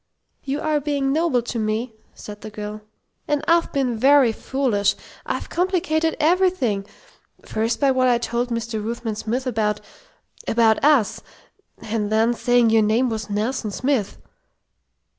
"You 0.43 0.61
are 0.61 0.79
being 0.79 1.13
noble 1.13 1.43
to 1.43 1.59
me," 1.59 1.93
said 2.15 2.41
the 2.41 2.49
girl, 2.49 2.81
"and 3.27 3.45
I've 3.47 3.71
been 3.71 3.99
very 3.99 4.31
foolish. 4.31 4.95
I've 5.27 5.47
complicated 5.51 6.17
everything. 6.19 6.87
First, 7.45 7.79
by 7.79 7.91
what 7.91 8.07
I 8.07 8.17
told 8.17 8.49
Mr. 8.49 8.83
Ruthven 8.83 9.13
Smith 9.15 9.45
about 9.45 9.79
about 10.47 10.83
us. 10.83 11.21
And 11.83 12.11
then 12.11 12.33
saying 12.33 12.71
your 12.71 12.81
name 12.81 13.09
was 13.11 13.29
Nelson 13.29 13.69
Smith." 13.69 14.17